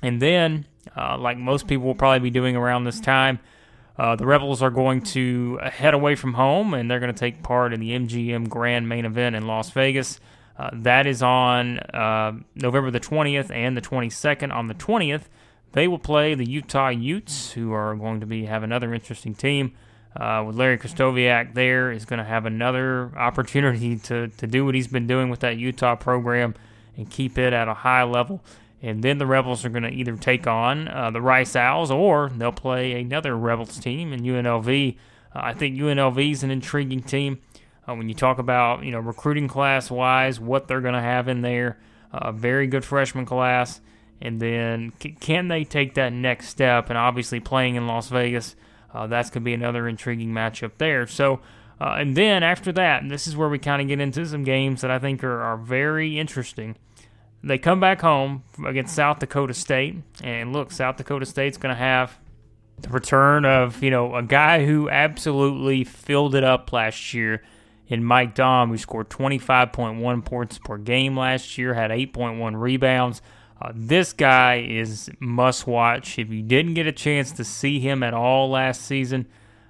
And 0.03 0.21
then, 0.21 0.67
uh, 0.95 1.17
like 1.17 1.37
most 1.37 1.67
people 1.67 1.87
will 1.87 1.95
probably 1.95 2.19
be 2.19 2.29
doing 2.29 2.55
around 2.55 2.83
this 2.83 2.99
time, 2.99 3.39
uh, 3.97 4.15
the 4.15 4.25
Rebels 4.25 4.61
are 4.61 4.69
going 4.69 5.01
to 5.01 5.57
head 5.63 5.93
away 5.93 6.15
from 6.15 6.33
home 6.33 6.73
and 6.73 6.89
they're 6.89 6.99
going 6.99 7.13
to 7.13 7.19
take 7.19 7.43
part 7.43 7.73
in 7.73 7.79
the 7.79 7.91
MGM 7.91 8.49
Grand 8.49 8.89
Main 8.89 9.05
Event 9.05 9.35
in 9.35 9.47
Las 9.47 9.69
Vegas. 9.71 10.19
Uh, 10.57 10.69
that 10.73 11.05
is 11.05 11.21
on 11.21 11.79
uh, 11.79 12.33
November 12.55 12.91
the 12.91 12.99
20th 12.99 13.51
and 13.51 13.75
the 13.75 13.81
22nd. 13.81 14.53
On 14.53 14.67
the 14.67 14.73
20th, 14.73 15.23
they 15.73 15.87
will 15.87 15.99
play 15.99 16.35
the 16.35 16.45
Utah 16.49 16.89
Utes, 16.89 17.51
who 17.51 17.73
are 17.73 17.95
going 17.95 18.21
to 18.21 18.25
be 18.25 18.45
have 18.45 18.63
another 18.63 18.93
interesting 18.93 19.35
team. 19.35 19.73
Uh, 20.15 20.41
with 20.47 20.55
Larry 20.55 20.77
Krystkowiak 20.77 21.55
there, 21.55 21.91
is 21.91 22.05
going 22.05 22.19
to 22.19 22.23
have 22.23 22.45
another 22.45 23.11
opportunity 23.17 23.97
to, 23.97 24.29
to 24.29 24.47
do 24.47 24.63
what 24.63 24.73
he's 24.73 24.87
been 24.87 25.07
doing 25.07 25.29
with 25.29 25.41
that 25.41 25.57
Utah 25.57 25.97
program 25.97 26.55
and 26.95 27.09
keep 27.09 27.37
it 27.37 27.51
at 27.51 27.67
a 27.67 27.73
high 27.73 28.03
level. 28.03 28.41
And 28.85 29.03
then 29.03 29.17
the 29.17 29.25
Rebels 29.25 29.65
are 29.65 29.69
going 29.69 29.81
to 29.81 29.89
either 29.89 30.15
take 30.15 30.45
on 30.45 30.87
uh, 30.87 31.09
the 31.09 31.19
Rice 31.19 31.55
Owls 31.55 31.89
or 31.89 32.29
they'll 32.29 32.51
play 32.51 33.01
another 33.01 33.35
Rebels 33.35 33.79
team 33.79 34.13
in 34.13 34.21
UNLV. 34.21 34.95
Uh, 35.35 35.39
I 35.41 35.55
think 35.55 35.75
UNLV 35.75 36.31
is 36.31 36.43
an 36.43 36.51
intriguing 36.51 37.01
team. 37.01 37.39
Uh, 37.89 37.95
when 37.95 38.09
you 38.09 38.13
talk 38.13 38.37
about 38.37 38.83
you 38.83 38.91
know 38.91 38.99
recruiting 38.99 39.47
class 39.47 39.89
wise, 39.89 40.39
what 40.39 40.67
they're 40.67 40.81
going 40.81 40.93
to 40.93 41.01
have 41.01 41.27
in 41.27 41.41
there, 41.41 41.79
a 42.13 42.31
very 42.31 42.67
good 42.67 42.85
freshman 42.85 43.25
class, 43.25 43.81
and 44.21 44.39
then 44.39 44.93
c- 45.01 45.17
can 45.19 45.47
they 45.47 45.63
take 45.63 45.95
that 45.95 46.13
next 46.13 46.49
step? 46.49 46.89
And 46.89 46.97
obviously 46.97 47.39
playing 47.39 47.73
in 47.73 47.87
Las 47.87 48.09
Vegas, 48.09 48.55
uh, 48.93 49.07
that's 49.07 49.31
going 49.31 49.41
to 49.41 49.45
be 49.45 49.55
another 49.55 49.87
intriguing 49.87 50.29
matchup 50.29 50.73
there. 50.77 51.07
So. 51.07 51.41
Uh, 51.77 51.97
and 51.99 52.15
then 52.15 52.41
after 52.41 52.71
that, 52.71 53.03
this 53.09 53.27
is 53.27 53.35
where 53.35 53.49
we 53.49 53.59
kind 53.59 53.81
of 53.81 53.89
get 53.89 53.99
into 53.99 54.25
some 54.25 54.45
games 54.45 54.79
that 54.79 54.89
I 54.89 54.97
think 54.97 55.21
are, 55.25 55.41
are 55.41 55.57
very 55.57 56.17
interesting. 56.17 56.77
They 57.45 57.59
come 57.59 57.79
back 57.79 58.01
home 58.01 58.43
against 58.65 58.95
South 58.95 59.19
Dakota 59.19 59.53
State, 59.53 59.97
and 60.23 60.51
look, 60.51 60.71
South 60.71 60.97
Dakota 60.97 61.27
State's 61.27 61.57
going 61.57 61.75
to 61.75 61.79
have 61.79 62.17
the 62.79 62.89
return 62.89 63.45
of 63.45 63.83
you 63.83 63.91
know 63.91 64.15
a 64.15 64.23
guy 64.23 64.65
who 64.65 64.89
absolutely 64.89 65.83
filled 65.83 66.33
it 66.33 66.43
up 66.43 66.73
last 66.73 67.13
year 67.13 67.43
in 67.87 68.03
Mike 68.03 68.33
Daum, 68.33 68.69
who 68.69 68.77
scored 68.77 69.09
25.1 69.09 70.25
points 70.25 70.57
per 70.57 70.77
game 70.77 71.15
last 71.15 71.55
year, 71.59 71.75
had 71.75 71.91
8.1 71.91 72.59
rebounds. 72.59 73.21
Uh, 73.61 73.71
this 73.75 74.11
guy 74.11 74.65
is 74.67 75.09
must 75.19 75.67
watch. 75.67 76.17
If 76.17 76.31
you 76.31 76.41
didn't 76.41 76.73
get 76.73 76.87
a 76.87 76.91
chance 76.91 77.31
to 77.33 77.43
see 77.43 77.79
him 77.79 78.01
at 78.01 78.15
all 78.15 78.49
last 78.49 78.81
season 78.81 79.27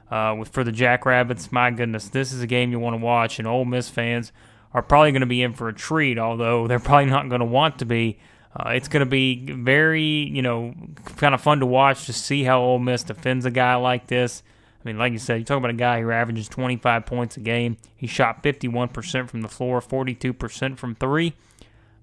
uh, 0.09 0.33
with 0.39 0.47
for 0.47 0.63
the 0.63 0.71
Jackrabbits, 0.71 1.51
my 1.51 1.71
goodness, 1.71 2.07
this 2.07 2.31
is 2.31 2.41
a 2.41 2.47
game 2.47 2.71
you 2.71 2.79
want 2.79 2.93
to 2.93 3.03
watch. 3.03 3.37
And 3.37 3.45
Ole 3.45 3.65
Miss 3.65 3.89
fans 3.89 4.31
are 4.75 4.81
probably 4.81 5.13
going 5.13 5.21
to 5.21 5.25
be 5.25 5.41
in 5.41 5.53
for 5.53 5.69
a 5.69 5.73
treat, 5.73 6.19
although 6.19 6.67
they're 6.67 6.79
probably 6.79 7.09
not 7.09 7.29
going 7.29 7.39
to 7.39 7.45
want 7.45 7.79
to 7.79 7.85
be. 7.85 8.19
Uh, 8.53 8.71
it's 8.71 8.89
going 8.89 8.99
to 8.99 9.09
be 9.09 9.45
very, 9.53 10.03
you 10.03 10.41
know, 10.41 10.73
kind 11.15 11.33
of 11.33 11.39
fun 11.39 11.61
to 11.61 11.65
watch 11.65 12.07
to 12.07 12.13
see 12.13 12.43
how 12.43 12.59
Ole 12.59 12.79
Miss 12.79 13.03
defends 13.03 13.45
a 13.45 13.51
guy 13.51 13.75
like 13.75 14.07
this. 14.07 14.43
I 14.83 14.87
mean, 14.87 14.97
like 14.97 15.13
you 15.13 15.17
said, 15.17 15.39
you 15.39 15.45
talk 15.45 15.57
about 15.57 15.69
a 15.69 15.75
guy 15.75 16.01
who 16.01 16.11
averages 16.11 16.49
25 16.49 17.05
points 17.05 17.37
a 17.37 17.39
game. 17.39 17.77
He 17.95 18.05
shot 18.05 18.43
51% 18.43 19.29
from 19.29 19.43
the 19.43 19.47
floor, 19.47 19.79
42% 19.79 20.77
from 20.77 20.93
three. 20.95 21.35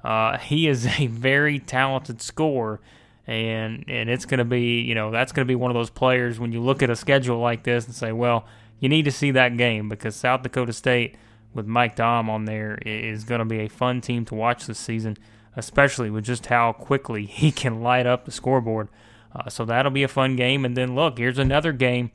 Uh, 0.03 0.39
he 0.39 0.67
is 0.67 0.87
a 0.99 1.09
very 1.09 1.59
talented 1.59 2.23
scorer, 2.23 2.81
and 3.27 3.85
and 3.87 4.09
it's 4.09 4.25
going 4.25 4.39
to 4.39 4.47
be, 4.47 4.81
you 4.81 4.95
know, 4.95 5.11
that's 5.11 5.33
going 5.33 5.47
to 5.47 5.51
be 5.51 5.57
one 5.57 5.71
of 5.71 5.75
those 5.75 5.91
players 5.91 6.41
when 6.41 6.53
you 6.53 6.61
look 6.63 6.83
at 6.83 6.89
a 6.89 6.97
schedule 6.97 7.39
like 7.39 7.65
this 7.65 7.85
and 7.85 7.95
say, 7.95 8.13
well, 8.13 8.47
you 8.81 8.89
need 8.89 9.05
to 9.05 9.13
see 9.13 9.31
that 9.33 9.59
game 9.59 9.91
because 9.91 10.17
South 10.17 10.43
Dakota 10.43 10.73
State– 10.73 11.17
with 11.55 11.67
Mike 11.67 11.97
Daum 11.97 12.29
on 12.29 12.45
there 12.45 12.79
is 12.85 13.25
going 13.25 13.41
to 13.41 13.45
be 13.45 13.61
a 13.61 13.69
fun 13.69 14.01
team 14.01 14.25
to 14.27 14.35
watch 14.35 14.67
this 14.67 14.79
season, 14.79 15.17
especially 15.57 16.11
with 16.11 16.25
just 16.25 16.47
how 16.47 16.73
quickly 16.73 17.27
he 17.27 17.53
can 17.53 17.83
light 17.83 18.07
up 18.07 18.25
the 18.25 18.33
scoreboard. 18.33 18.89
Uh, 19.35 19.49
so 19.49 19.65
that'll 19.65 19.91
be 19.91 20.03
a 20.03 20.09
fun 20.09 20.37
game. 20.37 20.65
And 20.65 20.77
then 20.77 20.95
look, 20.95 21.19
here's 21.19 21.39
another 21.39 21.73
game 21.73 22.11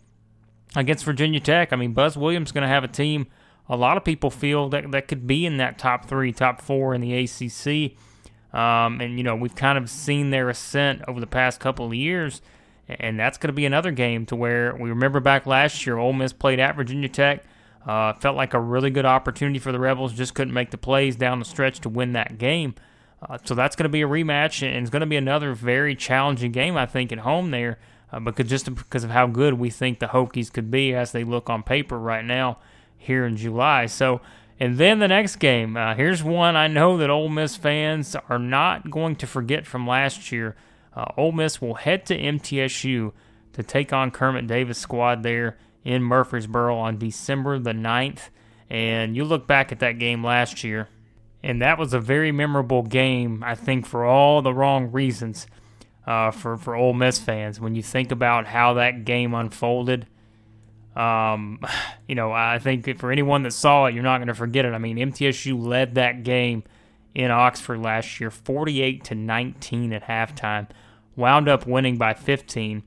against 0.75 1.05
Virginia 1.05 1.39
Tech. 1.39 1.73
I 1.73 1.75
mean, 1.75 1.93
Buzz 1.93 2.17
Williams 2.17 2.49
is 2.49 2.51
going 2.51 2.63
to 2.63 2.67
have 2.67 2.83
a 2.83 2.87
team. 2.87 3.27
A 3.69 3.75
lot 3.75 3.97
of 3.97 4.03
people 4.03 4.29
feel 4.29 4.69
that 4.69 4.91
that 4.91 5.07
could 5.07 5.27
be 5.27 5.45
in 5.45 5.57
that 5.57 5.77
top 5.77 6.05
three, 6.05 6.31
top 6.31 6.61
four 6.61 6.93
in 6.93 7.01
the 7.01 7.13
ACC. 7.13 7.97
Um, 8.53 9.01
and 9.01 9.17
you 9.17 9.23
know 9.23 9.35
we've 9.35 9.55
kind 9.55 9.77
of 9.77 9.89
seen 9.89 10.29
their 10.29 10.49
ascent 10.49 11.01
over 11.07 11.19
the 11.19 11.27
past 11.27 11.59
couple 11.59 11.85
of 11.85 11.93
years, 11.93 12.41
and 12.87 13.19
that's 13.19 13.37
going 13.37 13.49
to 13.49 13.53
be 13.53 13.65
another 13.65 13.91
game 13.91 14.25
to 14.27 14.35
where 14.35 14.73
we 14.75 14.89
remember 14.89 15.19
back 15.19 15.45
last 15.45 15.85
year, 15.85 15.97
Ole 15.97 16.13
Miss 16.13 16.31
played 16.31 16.59
at 16.59 16.75
Virginia 16.75 17.09
Tech. 17.09 17.43
Uh, 17.85 18.13
felt 18.13 18.35
like 18.35 18.53
a 18.53 18.59
really 18.59 18.89
good 18.89 19.05
opportunity 19.05 19.59
for 19.59 19.71
the 19.71 19.79
Rebels, 19.79 20.13
just 20.13 20.33
couldn't 20.33 20.53
make 20.53 20.71
the 20.71 20.77
plays 20.77 21.15
down 21.15 21.39
the 21.39 21.45
stretch 21.45 21.79
to 21.81 21.89
win 21.89 22.13
that 22.13 22.37
game. 22.37 22.75
Uh, 23.21 23.37
so 23.43 23.55
that's 23.55 23.75
going 23.75 23.85
to 23.85 23.89
be 23.89 24.01
a 24.01 24.07
rematch, 24.07 24.61
and 24.61 24.77
it's 24.77 24.89
going 24.89 25.01
to 25.01 25.05
be 25.05 25.15
another 25.15 25.53
very 25.53 25.95
challenging 25.95 26.51
game, 26.51 26.77
I 26.77 26.85
think, 26.85 27.11
at 27.11 27.19
home 27.19 27.51
there, 27.51 27.79
uh, 28.11 28.19
because 28.19 28.49
just 28.49 28.73
because 28.73 29.03
of 29.03 29.09
how 29.09 29.27
good 29.27 29.55
we 29.55 29.69
think 29.69 29.99
the 29.99 30.07
Hokies 30.07 30.51
could 30.51 30.69
be 30.69 30.93
as 30.93 31.11
they 31.11 31.23
look 31.23 31.49
on 31.49 31.63
paper 31.63 31.97
right 31.97 32.23
now 32.23 32.59
here 32.97 33.25
in 33.25 33.37
July. 33.37 33.85
So, 33.87 34.21
and 34.59 34.77
then 34.77 34.99
the 34.99 35.07
next 35.07 35.37
game, 35.37 35.77
uh, 35.77 35.95
here's 35.95 36.23
one 36.23 36.55
I 36.55 36.67
know 36.67 36.97
that 36.97 37.09
Ole 37.09 37.29
Miss 37.29 37.55
fans 37.55 38.15
are 38.29 38.39
not 38.39 38.91
going 38.91 39.15
to 39.17 39.27
forget 39.27 39.65
from 39.65 39.87
last 39.87 40.31
year. 40.31 40.55
Uh, 40.95 41.05
Ole 41.15 41.31
Miss 41.31 41.61
will 41.61 41.75
head 41.75 42.05
to 42.07 42.17
MTSU 42.17 43.13
to 43.53 43.63
take 43.63 43.93
on 43.93 44.11
Kermit 44.11 44.45
Davis' 44.45 44.77
squad 44.77 45.23
there 45.23 45.57
in 45.83 46.03
Murfreesboro 46.03 46.75
on 46.75 46.97
December 46.97 47.59
the 47.59 47.71
9th. 47.71 48.29
And 48.69 49.15
you 49.15 49.23
look 49.23 49.47
back 49.47 49.71
at 49.71 49.79
that 49.79 49.99
game 49.99 50.23
last 50.23 50.63
year, 50.63 50.89
and 51.41 51.61
that 51.61 51.77
was 51.77 51.93
a 51.93 51.99
very 51.99 52.31
memorable 52.31 52.83
game, 52.83 53.43
I 53.45 53.55
think, 53.55 53.85
for 53.85 54.03
all 54.03 54.41
the 54.41 54.53
wrong 54.53 54.91
reasons. 54.91 55.47
uh, 56.07 56.31
for 56.31 56.57
for 56.57 56.73
Ole 56.75 56.93
Miss 56.93 57.19
fans 57.19 57.59
when 57.59 57.75
you 57.75 57.83
think 57.83 58.11
about 58.11 58.47
how 58.47 58.75
that 58.75 59.03
game 59.05 59.33
unfolded. 59.33 60.07
Um, 60.95 61.59
you 62.07 62.15
know, 62.15 62.31
I 62.31 62.59
think 62.59 62.97
for 62.97 63.11
anyone 63.11 63.43
that 63.43 63.51
saw 63.51 63.85
it, 63.85 63.93
you're 63.93 64.03
not 64.03 64.19
going 64.19 64.29
to 64.29 64.33
forget 64.33 64.65
it. 64.65 64.73
I 64.73 64.77
mean, 64.77 64.97
MTSU 64.97 65.61
led 65.61 65.95
that 65.95 66.23
game 66.23 66.63
in 67.13 67.29
Oxford 67.29 67.79
last 67.79 68.19
year, 68.19 68.31
48 68.31 69.03
to 69.05 69.15
19 69.15 69.91
at 69.93 70.03
halftime, 70.03 70.67
wound 71.15 71.49
up 71.49 71.67
winning 71.67 71.97
by 71.97 72.13
15. 72.13 72.83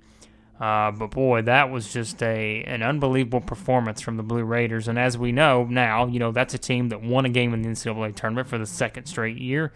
Uh, 0.60 0.90
but 0.90 1.10
boy, 1.10 1.40
that 1.40 1.70
was 1.70 1.90
just 1.90 2.22
a 2.22 2.62
an 2.64 2.82
unbelievable 2.82 3.40
performance 3.40 4.02
from 4.02 4.18
the 4.18 4.22
Blue 4.22 4.44
Raiders. 4.44 4.88
And 4.88 4.98
as 4.98 5.16
we 5.16 5.32
know 5.32 5.64
now, 5.64 6.06
you 6.06 6.18
know 6.18 6.32
that's 6.32 6.52
a 6.52 6.58
team 6.58 6.90
that 6.90 7.02
won 7.02 7.24
a 7.24 7.30
game 7.30 7.54
in 7.54 7.62
the 7.62 7.70
NCAA 7.70 8.14
tournament 8.14 8.46
for 8.46 8.58
the 8.58 8.66
second 8.66 9.06
straight 9.06 9.38
year, 9.38 9.72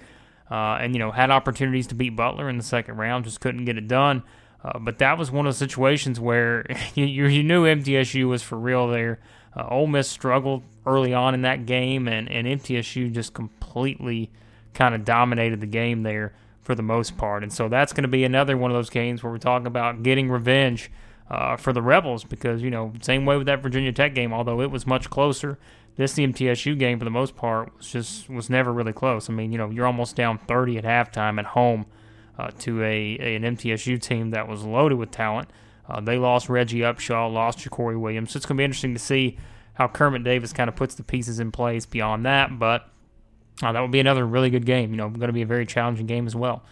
uh, 0.51 0.77
and 0.81 0.95
you 0.95 0.99
know 0.99 1.11
had 1.11 1.31
opportunities 1.31 1.87
to 1.87 1.95
beat 1.95 2.15
Butler 2.15 2.51
in 2.51 2.59
the 2.59 2.65
second 2.65 2.99
round, 2.99 3.25
just 3.25 3.41
couldn't 3.41 3.65
get 3.65 3.79
it 3.79 3.89
done. 3.89 4.23
Uh, 4.63 4.79
but 4.79 4.99
that 4.99 5.17
was 5.17 5.31
one 5.31 5.47
of 5.47 5.55
the 5.55 5.59
situations 5.59 6.21
where 6.21 6.67
you, 6.95 7.07
you 7.07 7.43
knew 7.43 7.65
MTSU 7.65 8.29
was 8.29 8.43
for 8.43 8.59
real 8.59 8.89
there. 8.89 9.21
Uh, 9.57 9.67
Ole 9.69 9.87
Miss 9.87 10.09
struggled 10.09 10.63
early 10.85 11.15
on 11.15 11.33
in 11.33 11.43
that 11.43 11.65
game, 11.65 12.09
and, 12.09 12.31
and 12.31 12.47
MTSU 12.47 13.13
just 13.13 13.33
completely 13.33 14.31
kind 14.75 14.95
of 14.95 15.05
dominated 15.05 15.61
the 15.61 15.67
game 15.67 16.03
there 16.03 16.35
for 16.65 16.75
the 16.75 16.83
most 16.83 17.17
part. 17.17 17.43
And 17.43 17.53
so 17.53 17.69
that's 17.69 17.93
going 17.93 18.03
to 18.03 18.09
be 18.09 18.25
another 18.25 18.57
one 18.57 18.71
of 18.71 18.75
those 18.75 18.91
games 18.91 19.23
where 19.23 19.31
we're 19.31 19.39
talking 19.39 19.67
about 19.67 20.03
getting 20.03 20.31
revenge 20.31 20.91
uh, 21.31 21.57
for 21.57 21.73
the 21.73 21.83
Rebels 21.83 22.25
because, 22.25 22.63
you 22.63 22.71
know, 22.71 22.93
same 23.01 23.25
way 23.27 23.37
with 23.37 23.47
that 23.47 23.63
Virginia 23.63 23.93
Tech 23.93 24.15
game, 24.15 24.33
although 24.33 24.61
it 24.61 24.71
was 24.71 24.87
much 24.87 25.11
closer. 25.11 25.59
This 25.97 26.15
MTSU 26.15 26.77
game, 26.77 26.99
for 26.99 27.05
the 27.05 27.11
most 27.11 27.37
part, 27.37 27.77
was 27.77 27.89
just 27.93 28.29
was 28.29 28.51
never 28.51 28.73
really 28.73 28.93
close. 28.93 29.31
I 29.31 29.33
mean, 29.33 29.53
you 29.53 29.59
know, 29.59 29.71
you're 29.71 29.87
almost 29.87 30.17
down 30.17 30.39
30 30.39 30.79
at 30.79 30.85
halftime 30.85 31.39
at 31.39 31.45
home 31.45 31.87
uh, 32.37 32.51
to 32.61 32.83
a, 32.83 33.17
a, 33.21 33.37
an 33.37 33.43
MTSU 33.43 34.01
team 34.01 34.31
that 34.31 34.49
was 34.49 34.65
loaded 34.65 34.99
with 34.99 35.13
talent. 35.13 35.51
Uh, 35.89 36.01
they 36.01 36.19
lost 36.19 36.49
Reggie 36.49 36.81
Upshaw, 36.81 37.33
lost 37.33 37.59
JaCorey 37.59 38.01
Williams. 38.01 38.33
So 38.33 38.39
it's 38.39 38.47
going 38.47 38.57
to 38.57 38.61
be 38.61 38.65
interesting 38.65 38.95
to 38.95 39.01
see 39.01 39.37
how 39.75 39.87
Kermit 39.87 40.25
Davis 40.25 40.53
kind 40.53 40.69
of 40.69 40.75
puts 40.75 40.95
the 40.95 41.05
pieces 41.05 41.39
in 41.39 41.53
place 41.53 41.87
beyond 41.87 42.25
that. 42.27 42.59
But 42.59 42.89
uh, 43.63 43.73
that 43.73 43.81
will 43.81 43.89
be 43.89 44.01
another 44.01 44.27
really 44.27 44.51
good 44.51 44.67
game. 44.67 44.91
You 44.91 44.97
know, 44.97 45.09
going 45.09 45.29
to 45.29 45.33
be 45.33 45.43
a 45.43 45.47
very 45.47 45.67
challenging 45.67 46.07
game 46.07 46.27
as 46.27 46.35
well. 46.35 46.63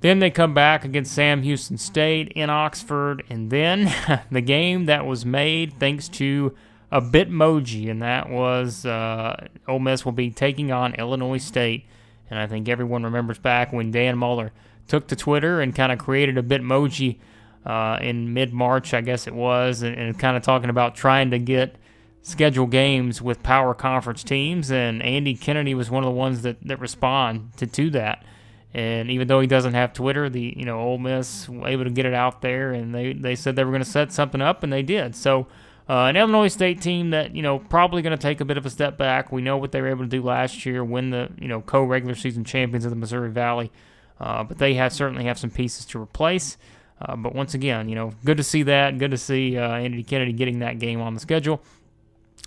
Then 0.00 0.18
they 0.18 0.30
come 0.30 0.52
back 0.52 0.84
against 0.84 1.14
Sam 1.14 1.42
Houston 1.42 1.78
State 1.78 2.28
in 2.28 2.50
Oxford, 2.50 3.24
and 3.30 3.50
then 3.50 3.92
the 4.30 4.42
game 4.42 4.86
that 4.86 5.06
was 5.06 5.24
made 5.24 5.78
thanks 5.78 6.08
to 6.10 6.54
a 6.90 7.00
Bitmoji, 7.00 7.90
and 7.90 8.02
that 8.02 8.28
was 8.28 8.84
uh, 8.84 9.48
Ole 9.66 9.78
Miss 9.78 10.04
will 10.04 10.12
be 10.12 10.30
taking 10.30 10.70
on 10.70 10.94
Illinois 10.94 11.38
State. 11.38 11.86
And 12.30 12.38
I 12.38 12.46
think 12.46 12.68
everyone 12.68 13.04
remembers 13.04 13.38
back 13.38 13.72
when 13.72 13.90
Dan 13.90 14.18
Muller 14.18 14.52
took 14.88 15.06
to 15.08 15.16
Twitter 15.16 15.60
and 15.60 15.74
kind 15.74 15.90
of 15.90 15.98
created 15.98 16.36
a 16.36 16.42
Bitmoji 16.42 17.18
uh, 17.64 17.98
in 18.00 18.34
mid 18.34 18.52
March, 18.52 18.92
I 18.92 19.00
guess 19.00 19.26
it 19.26 19.34
was, 19.34 19.82
and, 19.82 19.96
and 19.96 20.18
kind 20.18 20.36
of 20.36 20.42
talking 20.42 20.70
about 20.70 20.94
trying 20.94 21.30
to 21.30 21.38
get 21.38 21.76
schedule 22.24 22.66
games 22.66 23.20
with 23.20 23.42
power 23.42 23.74
conference 23.74 24.24
teams, 24.24 24.72
and 24.72 25.02
Andy 25.02 25.34
Kennedy 25.34 25.74
was 25.74 25.90
one 25.90 26.02
of 26.02 26.08
the 26.08 26.16
ones 26.16 26.42
that, 26.42 26.56
that 26.66 26.80
responded 26.80 27.72
to 27.72 27.90
that. 27.90 28.24
And 28.72 29.10
even 29.10 29.28
though 29.28 29.40
he 29.40 29.46
doesn't 29.46 29.74
have 29.74 29.92
Twitter, 29.92 30.28
the 30.28 30.52
you 30.56 30.64
know 30.64 30.80
Ole 30.80 30.98
Miss 30.98 31.48
able 31.48 31.84
to 31.84 31.90
get 31.90 32.06
it 32.06 32.14
out 32.14 32.40
there, 32.40 32.72
and 32.72 32.92
they, 32.92 33.12
they 33.12 33.36
said 33.36 33.54
they 33.54 33.62
were 33.62 33.70
going 33.70 33.84
to 33.84 33.88
set 33.88 34.10
something 34.10 34.40
up, 34.40 34.64
and 34.64 34.72
they 34.72 34.82
did. 34.82 35.14
So 35.14 35.46
uh, 35.88 36.06
an 36.06 36.16
Illinois 36.16 36.48
State 36.48 36.80
team 36.80 37.10
that 37.10 37.36
you 37.36 37.42
know 37.42 37.60
probably 37.60 38.02
going 38.02 38.16
to 38.16 38.20
take 38.20 38.40
a 38.40 38.44
bit 38.44 38.56
of 38.56 38.66
a 38.66 38.70
step 38.70 38.98
back. 38.98 39.30
We 39.30 39.42
know 39.42 39.58
what 39.58 39.70
they 39.70 39.80
were 39.80 39.88
able 39.88 40.04
to 40.04 40.08
do 40.08 40.22
last 40.22 40.66
year, 40.66 40.82
win 40.82 41.10
the 41.10 41.28
you 41.38 41.46
know 41.46 41.60
co-regular 41.60 42.16
season 42.16 42.42
champions 42.42 42.84
of 42.84 42.90
the 42.90 42.96
Missouri 42.96 43.30
Valley, 43.30 43.70
uh, 44.18 44.42
but 44.42 44.58
they 44.58 44.74
have 44.74 44.92
certainly 44.92 45.26
have 45.26 45.38
some 45.38 45.50
pieces 45.50 45.84
to 45.86 46.00
replace. 46.00 46.56
Uh, 47.00 47.14
but 47.14 47.34
once 47.34 47.54
again, 47.54 47.88
you 47.88 47.94
know, 47.94 48.12
good 48.24 48.38
to 48.38 48.42
see 48.42 48.64
that. 48.64 48.98
Good 48.98 49.10
to 49.12 49.18
see 49.18 49.56
uh, 49.56 49.74
Andy 49.74 50.02
Kennedy 50.02 50.32
getting 50.32 50.60
that 50.60 50.78
game 50.80 51.00
on 51.00 51.14
the 51.14 51.20
schedule. 51.20 51.62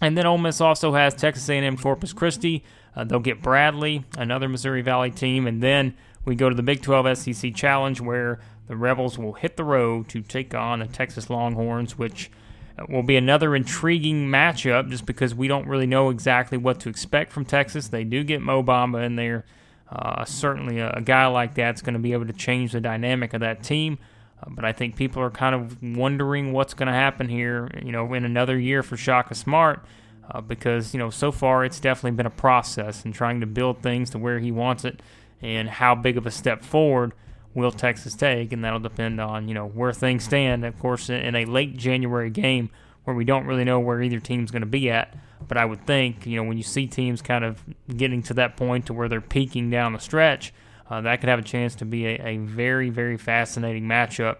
And 0.01 0.17
then 0.17 0.25
Ole 0.25 0.37
Miss 0.37 0.61
also 0.61 0.93
has 0.93 1.13
Texas 1.15 1.49
A&M 1.49 1.77
Corpus 1.77 2.13
Christi. 2.13 2.63
Uh, 2.95 3.03
they'll 3.03 3.19
get 3.19 3.41
Bradley, 3.41 4.05
another 4.17 4.47
Missouri 4.47 4.81
Valley 4.81 5.11
team, 5.11 5.47
and 5.47 5.61
then 5.61 5.95
we 6.25 6.35
go 6.35 6.49
to 6.49 6.55
the 6.55 6.63
Big 6.63 6.81
12 6.81 7.17
SEC 7.17 7.55
Challenge 7.55 8.01
where 8.01 8.39
the 8.67 8.75
Rebels 8.75 9.17
will 9.17 9.33
hit 9.33 9.55
the 9.55 9.63
road 9.63 10.09
to 10.09 10.21
take 10.21 10.53
on 10.53 10.79
the 10.79 10.87
Texas 10.87 11.29
Longhorns, 11.29 11.97
which 11.97 12.29
uh, 12.77 12.85
will 12.89 13.03
be 13.03 13.15
another 13.15 13.55
intriguing 13.55 14.27
matchup 14.27 14.89
just 14.89 15.05
because 15.05 15.33
we 15.33 15.47
don't 15.47 15.67
really 15.67 15.87
know 15.87 16.09
exactly 16.09 16.57
what 16.57 16.79
to 16.81 16.89
expect 16.89 17.31
from 17.31 17.45
Texas. 17.45 17.87
They 17.87 18.03
do 18.03 18.23
get 18.23 18.41
Mo 18.41 18.61
Bamba 18.61 19.05
in 19.05 19.15
there. 19.15 19.45
Uh, 19.89 20.25
certainly, 20.25 20.79
a, 20.79 20.91
a 20.91 21.01
guy 21.01 21.25
like 21.27 21.55
that's 21.55 21.81
going 21.81 21.93
to 21.93 21.99
be 21.99 22.11
able 22.11 22.27
to 22.27 22.33
change 22.33 22.73
the 22.73 22.81
dynamic 22.81 23.33
of 23.33 23.39
that 23.39 23.63
team. 23.63 23.97
Uh, 24.41 24.49
but 24.49 24.65
I 24.65 24.71
think 24.71 24.95
people 24.95 25.21
are 25.21 25.31
kind 25.31 25.55
of 25.55 25.81
wondering 25.81 26.53
what's 26.53 26.73
going 26.73 26.87
to 26.87 26.93
happen 26.93 27.27
here, 27.27 27.69
you 27.83 27.91
know, 27.91 28.13
in 28.13 28.25
another 28.25 28.57
year 28.57 28.83
for 28.83 28.97
Shaka 28.97 29.35
Smart, 29.35 29.83
uh, 30.29 30.41
because 30.41 30.93
you 30.93 30.99
know 30.99 31.09
so 31.09 31.31
far 31.31 31.63
it's 31.65 31.79
definitely 31.79 32.11
been 32.11 32.25
a 32.25 32.31
process 32.31 33.05
and 33.05 33.13
trying 33.13 33.39
to 33.39 33.47
build 33.47 33.81
things 33.81 34.09
to 34.11 34.17
where 34.17 34.39
he 34.39 34.51
wants 34.51 34.85
it, 34.85 35.01
and 35.41 35.69
how 35.69 35.95
big 35.95 36.17
of 36.17 36.25
a 36.25 36.31
step 36.31 36.63
forward 36.63 37.13
will 37.53 37.71
Texas 37.71 38.13
take, 38.13 38.51
and 38.51 38.63
that'll 38.63 38.79
depend 38.79 39.19
on 39.19 39.47
you 39.47 39.53
know 39.53 39.67
where 39.67 39.93
things 39.93 40.23
stand. 40.23 40.65
Of 40.65 40.77
course, 40.79 41.09
in 41.09 41.35
a 41.35 41.45
late 41.45 41.77
January 41.77 42.29
game 42.29 42.69
where 43.05 43.15
we 43.15 43.23
don't 43.23 43.45
really 43.45 43.63
know 43.63 43.79
where 43.79 44.01
either 44.01 44.19
team's 44.19 44.51
going 44.51 44.61
to 44.61 44.67
be 44.67 44.91
at, 44.91 45.15
but 45.47 45.57
I 45.57 45.65
would 45.65 45.87
think 45.87 46.27
you 46.27 46.35
know 46.35 46.43
when 46.43 46.57
you 46.57 46.63
see 46.63 46.85
teams 46.87 47.21
kind 47.21 47.43
of 47.43 47.63
getting 47.95 48.21
to 48.23 48.33
that 48.35 48.57
point 48.57 48.85
to 48.87 48.93
where 48.93 49.07
they're 49.07 49.21
peaking 49.21 49.69
down 49.69 49.93
the 49.93 49.99
stretch 49.99 50.53
uh, 50.89 51.01
that 51.01 51.19
could 51.19 51.29
have 51.29 51.39
a 51.39 51.43
chance 51.43 51.75
to 51.75 51.85
be 51.85 52.05
a, 52.05 52.27
a 52.27 52.37
very, 52.37 52.89
very 52.89 53.17
fascinating 53.17 53.83
matchup 53.83 54.37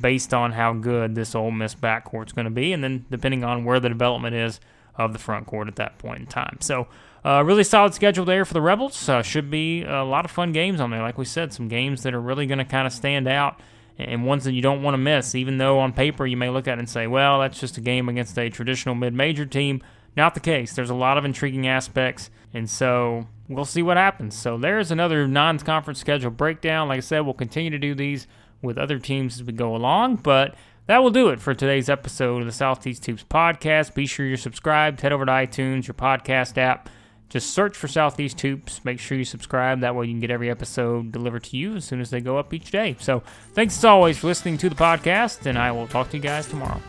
based 0.00 0.32
on 0.32 0.52
how 0.52 0.72
good 0.72 1.14
this 1.14 1.34
Ole 1.34 1.50
Miss 1.50 1.74
backcourt 1.74 2.26
is 2.26 2.32
going 2.32 2.44
to 2.44 2.50
be, 2.50 2.72
and 2.72 2.84
then 2.84 3.04
depending 3.10 3.44
on 3.44 3.64
where 3.64 3.80
the 3.80 3.88
development 3.88 4.34
is 4.34 4.60
of 4.96 5.12
the 5.12 5.18
front 5.18 5.46
court 5.46 5.68
at 5.68 5.76
that 5.76 5.98
point 5.98 6.20
in 6.20 6.26
time. 6.26 6.58
So, 6.60 6.88
uh, 7.24 7.42
really 7.44 7.64
solid 7.64 7.94
schedule 7.94 8.24
there 8.24 8.44
for 8.44 8.54
the 8.54 8.60
Rebels. 8.60 9.08
Uh, 9.08 9.22
should 9.22 9.50
be 9.50 9.82
a 9.82 10.04
lot 10.04 10.24
of 10.24 10.30
fun 10.30 10.52
games 10.52 10.80
on 10.80 10.90
there. 10.90 11.02
Like 11.02 11.18
we 11.18 11.24
said, 11.24 11.52
some 11.52 11.68
games 11.68 12.02
that 12.04 12.14
are 12.14 12.20
really 12.20 12.46
going 12.46 12.58
to 12.58 12.64
kind 12.64 12.86
of 12.86 12.92
stand 12.92 13.26
out 13.26 13.60
and 13.98 14.24
ones 14.24 14.44
that 14.44 14.52
you 14.52 14.62
don't 14.62 14.82
want 14.82 14.94
to 14.94 14.98
miss, 14.98 15.34
even 15.34 15.58
though 15.58 15.80
on 15.80 15.92
paper 15.92 16.24
you 16.24 16.36
may 16.36 16.48
look 16.48 16.68
at 16.68 16.78
it 16.78 16.78
and 16.78 16.88
say, 16.88 17.06
well, 17.08 17.40
that's 17.40 17.58
just 17.58 17.76
a 17.76 17.80
game 17.80 18.08
against 18.08 18.38
a 18.38 18.48
traditional 18.48 18.94
mid 18.94 19.12
major 19.12 19.44
team. 19.44 19.82
Not 20.18 20.34
the 20.34 20.40
case. 20.40 20.74
There's 20.74 20.90
a 20.90 20.96
lot 20.96 21.16
of 21.16 21.24
intriguing 21.24 21.68
aspects, 21.68 22.28
and 22.52 22.68
so 22.68 23.28
we'll 23.48 23.64
see 23.64 23.82
what 23.82 23.96
happens. 23.96 24.36
So 24.36 24.58
there's 24.58 24.90
another 24.90 25.28
non-conference 25.28 26.00
schedule 26.00 26.32
breakdown. 26.32 26.88
Like 26.88 26.96
I 26.96 27.00
said, 27.02 27.20
we'll 27.20 27.34
continue 27.34 27.70
to 27.70 27.78
do 27.78 27.94
these 27.94 28.26
with 28.60 28.78
other 28.78 28.98
teams 28.98 29.36
as 29.36 29.44
we 29.44 29.52
go 29.52 29.76
along, 29.76 30.16
but 30.16 30.56
that 30.86 31.04
will 31.04 31.12
do 31.12 31.28
it 31.28 31.40
for 31.40 31.54
today's 31.54 31.88
episode 31.88 32.40
of 32.40 32.46
the 32.46 32.52
Southeast 32.52 33.06
Hoops 33.06 33.24
podcast. 33.30 33.94
Be 33.94 34.06
sure 34.06 34.26
you're 34.26 34.36
subscribed. 34.36 35.02
Head 35.02 35.12
over 35.12 35.24
to 35.24 35.30
iTunes, 35.30 35.86
your 35.86 35.94
podcast 35.94 36.58
app. 36.58 36.90
Just 37.28 37.50
search 37.50 37.76
for 37.76 37.86
Southeast 37.86 38.40
Hoops. 38.40 38.84
Make 38.84 38.98
sure 38.98 39.16
you 39.16 39.24
subscribe. 39.24 39.82
That 39.82 39.94
way 39.94 40.06
you 40.06 40.14
can 40.14 40.20
get 40.20 40.32
every 40.32 40.50
episode 40.50 41.12
delivered 41.12 41.44
to 41.44 41.56
you 41.56 41.76
as 41.76 41.84
soon 41.84 42.00
as 42.00 42.10
they 42.10 42.20
go 42.20 42.38
up 42.38 42.52
each 42.52 42.72
day. 42.72 42.96
So 42.98 43.22
thanks 43.52 43.78
as 43.78 43.84
always 43.84 44.18
for 44.18 44.26
listening 44.26 44.58
to 44.58 44.68
the 44.68 44.74
podcast, 44.74 45.46
and 45.46 45.56
I 45.56 45.70
will 45.70 45.86
talk 45.86 46.10
to 46.10 46.16
you 46.16 46.22
guys 46.24 46.48
tomorrow. 46.48 46.80